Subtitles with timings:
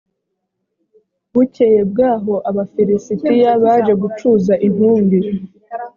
[1.33, 5.19] bukeye bwaho abafilisitiya baje gucuza intumbi